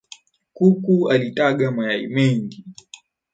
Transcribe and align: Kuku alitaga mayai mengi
Kuku 0.55 0.95
alitaga 1.13 1.65
mayai 1.75 2.07
mengi 2.13 2.59